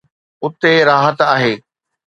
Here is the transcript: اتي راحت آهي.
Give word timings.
اتي 0.43 0.73
راحت 0.89 1.17
آهي. 1.33 1.53